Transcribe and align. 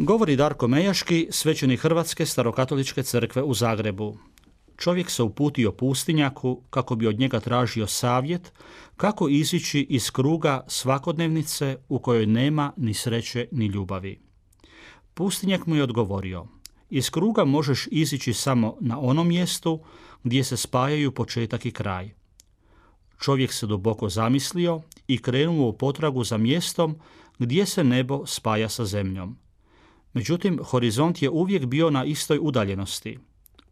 Govori 0.00 0.36
Darko 0.36 0.68
Mejaški, 0.68 1.26
svećenik 1.30 1.80
Hrvatske 1.80 2.26
starokatoličke 2.26 3.02
crkve 3.02 3.42
u 3.42 3.54
Zagrebu. 3.54 4.18
Čovjek 4.76 5.10
se 5.10 5.22
uputio 5.22 5.72
pustinjaku 5.72 6.62
kako 6.70 6.96
bi 6.96 7.06
od 7.06 7.18
njega 7.18 7.40
tražio 7.40 7.86
savjet 7.86 8.52
kako 8.96 9.28
izići 9.28 9.80
iz 9.80 10.10
kruga 10.10 10.64
svakodnevnice 10.68 11.76
u 11.88 11.98
kojoj 11.98 12.26
nema 12.26 12.72
ni 12.76 12.94
sreće 12.94 13.48
ni 13.52 13.66
ljubavi. 13.66 14.20
Pustinjak 15.14 15.66
mu 15.66 15.76
je 15.76 15.82
odgovorio, 15.82 16.46
iz 16.90 17.10
kruga 17.10 17.44
možeš 17.44 17.88
izići 17.90 18.32
samo 18.32 18.76
na 18.80 19.00
onom 19.00 19.28
mjestu 19.28 19.80
gdje 20.22 20.44
se 20.44 20.56
spajaju 20.56 21.12
početak 21.12 21.66
i 21.66 21.70
kraj. 21.70 22.10
Čovjek 23.20 23.52
se 23.52 23.66
duboko 23.66 24.08
zamislio 24.08 24.80
i 25.08 25.18
krenuo 25.18 25.68
u 25.68 25.72
potragu 25.72 26.24
za 26.24 26.36
mjestom 26.36 26.98
gdje 27.38 27.66
se 27.66 27.84
nebo 27.84 28.26
spaja 28.26 28.68
sa 28.68 28.84
zemljom. 28.84 29.47
Međutim, 30.12 30.60
horizont 30.64 31.22
je 31.22 31.30
uvijek 31.30 31.66
bio 31.66 31.90
na 31.90 32.04
istoj 32.04 32.38
udaljenosti. 32.42 33.18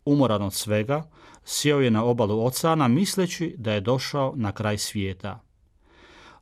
Umoran 0.04 0.42
od 0.42 0.54
svega, 0.54 1.10
sjeo 1.45 1.80
je 1.80 1.90
na 1.90 2.04
obalu 2.04 2.46
oceana 2.46 2.88
misleći 2.88 3.54
da 3.59 3.73
je 3.73 3.80
došao 3.80 4.32
na 4.37 4.52
kraj 4.52 4.78
svijeta. 4.78 5.43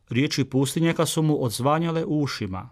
Riječi 0.08 0.44
pustinjaka 0.44 1.06
su 1.06 1.22
mu 1.22 1.44
odzvanjale 1.44 2.04
u 2.04 2.22
ušima. 2.22 2.70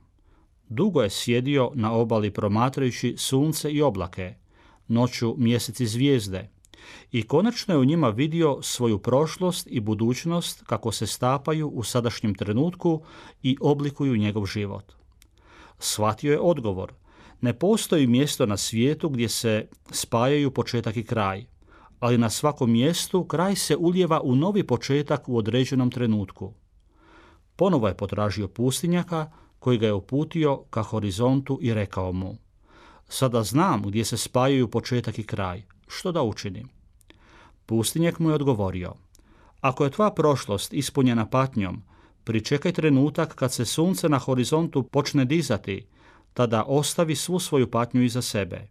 Dugo 0.69 1.03
je 1.03 1.11
sjedio 1.11 1.71
na 1.75 1.93
obali 1.93 2.31
promatrajući 2.31 3.15
sunce 3.19 3.71
i 3.71 3.83
oblake, 3.83 4.35
noću 4.89 5.35
mjesec 5.39 5.81
i 5.81 5.87
zvijezde, 5.87 6.51
i 7.13 7.23
konačno 7.23 7.75
je 7.75 7.79
u 7.79 7.85
njima 7.85 8.09
vidio 8.09 8.59
svoju 8.63 8.99
prošlost 8.99 9.67
i 9.71 9.81
budućnost 9.81 10.63
kako 10.67 10.93
se 10.93 11.07
stapaju 11.07 11.69
u 11.69 11.83
sadašnjem 11.83 12.35
trenutku 12.35 13.03
i 13.43 13.57
oblikuju 13.61 14.17
njegov 14.17 14.47
život. 14.47 14.93
Shvatio 15.79 16.33
je 16.33 16.41
odgovor, 16.41 16.93
ne 17.43 17.53
postoji 17.59 18.07
mjesto 18.07 18.47
na 18.47 18.57
svijetu 18.57 19.09
gdje 19.09 19.29
se 19.29 19.69
spajaju 19.91 20.51
početak 20.51 20.97
i 20.97 21.05
kraj, 21.05 21.47
ali 22.01 22.19
na 22.19 22.31
svakom 22.31 22.73
mjestu 22.73 23.25
kraj 23.25 23.57
se 23.57 23.77
uljeva 23.77 24.21
u 24.21 24.35
novi 24.35 24.67
početak 24.67 25.29
u 25.29 25.37
određenom 25.37 25.91
trenutku. 25.91 26.55
Ponovo 27.57 27.89
je 27.89 27.97
potražio 27.97 28.49
pustinjaka 28.49 29.31
koji 29.59 29.79
ga 29.79 29.87
je 29.87 29.93
uputio 29.93 30.65
ka 30.71 30.83
horizontu 30.83 31.59
i 31.63 31.75
rekao 31.75 32.13
mu 32.13 32.37
Sada 33.09 33.43
znam 33.43 33.83
gdje 33.83 34.05
se 34.05 34.17
spajaju 34.17 34.69
početak 34.69 35.19
i 35.19 35.25
kraj. 35.25 35.63
Što 35.89 36.13
da 36.13 36.23
učinim? 36.23 36.69
Pustinjak 37.67 38.19
mu 38.19 38.31
je 38.31 38.35
odgovorio 38.35 38.93
Ako 39.61 39.85
je 39.85 39.91
tvoja 39.91 40.11
prošlost 40.11 40.73
ispunjena 40.73 41.27
patnjom, 41.27 41.83
pričekaj 42.25 42.73
trenutak 42.73 43.35
kad 43.35 43.53
se 43.53 43.65
sunce 43.65 44.09
na 44.09 44.19
horizontu 44.19 44.83
počne 44.83 45.25
dizati 45.25 45.87
tada 46.35 46.65
ostavi 46.67 47.17
svu 47.17 47.39
svoju 47.39 47.71
patnju 47.71 48.03
iza 48.03 48.23
sebe. 48.23 48.69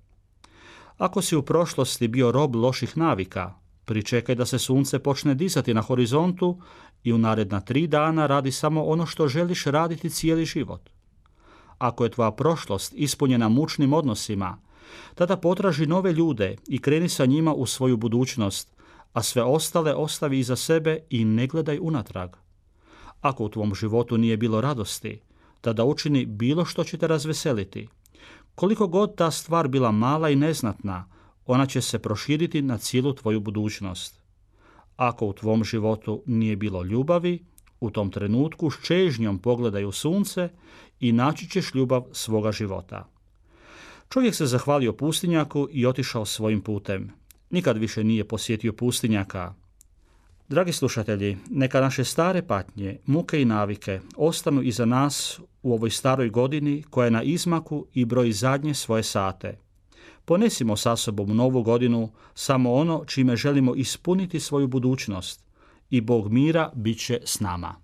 Ako 0.98 1.22
si 1.22 1.36
u 1.36 1.42
prošlosti 1.42 2.08
bio 2.08 2.32
rob 2.32 2.56
loših 2.56 2.98
navika, 2.98 3.54
pričekaj 3.86 4.36
da 4.36 4.46
se 4.46 4.60
sunce 4.60 5.00
počne 5.00 5.36
dizati 5.36 5.74
na 5.74 5.82
horizontu 5.82 6.62
i 7.04 7.14
u 7.14 7.18
naredna 7.18 7.62
tri 7.62 7.88
dana 7.88 8.28
radi 8.28 8.52
samo 8.52 8.84
ono 8.84 9.06
što 9.06 9.28
želiš 9.28 9.66
raditi 9.66 10.10
cijeli 10.10 10.46
život. 10.46 10.90
Ako 11.78 12.04
je 12.04 12.12
tvoja 12.12 12.32
prošlost 12.32 12.94
ispunjena 12.96 13.50
mučnim 13.50 13.94
odnosima, 13.94 14.58
tada 15.16 15.38
potraži 15.38 15.86
nove 15.86 16.14
ljude 16.14 16.56
i 16.68 16.82
kreni 16.82 17.10
sa 17.10 17.26
njima 17.26 17.54
u 17.54 17.66
svoju 17.66 17.98
budućnost, 17.98 18.76
a 19.14 19.24
sve 19.24 19.44
ostale 19.44 19.94
ostavi 19.94 20.40
iza 20.40 20.56
sebe 20.56 21.00
i 21.10 21.26
ne 21.26 21.48
gledaj 21.48 21.80
unatrag. 21.82 22.30
Ako 23.22 23.44
u 23.44 23.50
tvom 23.50 23.76
životu 23.76 24.18
nije 24.18 24.38
bilo 24.38 24.62
radosti, 24.62 25.22
tada 25.62 25.86
učini 25.86 26.26
bilo 26.26 26.66
što 26.66 26.84
će 26.84 26.98
te 26.98 27.08
razveseliti. 27.08 27.88
Koliko 28.56 28.88
god 28.88 29.16
ta 29.16 29.32
stvar 29.32 29.68
bila 29.68 29.92
mala 29.92 30.30
i 30.30 30.36
neznatna, 30.36 31.06
ona 31.46 31.66
će 31.66 31.82
se 31.82 32.00
proširiti 32.00 32.62
na 32.62 32.78
cijelu 32.78 33.14
tvoju 33.14 33.40
budućnost. 33.40 34.22
Ako 34.96 35.26
u 35.26 35.34
tvom 35.34 35.64
životu 35.64 36.24
nije 36.26 36.56
bilo 36.56 36.84
ljubavi, 36.84 37.46
u 37.80 37.90
tom 37.90 38.12
trenutku 38.12 38.72
s 38.72 38.76
čežnjom 38.84 39.40
pogledaj 39.40 39.86
u 39.86 39.92
sunce 39.92 40.50
i 41.00 41.12
naći 41.12 41.50
ćeš 41.50 41.74
ljubav 41.74 42.04
svoga 42.12 42.52
života. 42.52 43.08
Čovjek 44.10 44.36
se 44.36 44.46
zahvalio 44.46 44.94
pustinjaku 44.94 45.68
i 45.72 45.86
otišao 45.86 46.26
svojim 46.26 46.62
putem. 46.62 47.12
Nikad 47.50 47.78
više 47.78 48.04
nije 48.04 48.28
posjetio 48.28 48.74
pustinjaka, 48.74 49.54
Dragi 50.52 50.74
slušatelji, 50.74 51.38
neka 51.50 51.82
naše 51.82 52.04
stare 52.04 52.42
patnje, 52.42 52.98
muke 53.06 53.42
i 53.42 53.46
navike 53.46 54.00
ostanu 54.16 54.62
iza 54.62 54.86
nas 54.86 55.40
u 55.64 55.74
ovoj 55.74 55.90
staroj 55.90 56.30
godini 56.30 56.84
koja 56.90 57.06
je 57.06 57.12
na 57.12 57.24
izmaku 57.24 57.86
i 57.94 58.06
broji 58.06 58.32
zadnje 58.32 58.74
svoje 58.74 59.04
sate. 59.04 59.58
Ponesimo 60.26 60.76
sa 60.76 60.96
sobom 60.96 61.36
novu 61.36 61.64
godinu 61.64 62.10
samo 62.34 62.74
ono 62.74 63.04
čime 63.06 63.36
želimo 63.36 63.76
ispuniti 63.76 64.40
svoju 64.40 64.68
budućnost 64.68 65.46
i 65.90 66.02
Bog 66.02 66.32
mira 66.32 66.72
bit 66.76 67.06
će 67.06 67.20
s 67.26 67.40
nama. 67.40 67.76